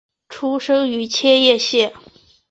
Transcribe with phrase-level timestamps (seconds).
[0.29, 1.93] 出身于千叶县。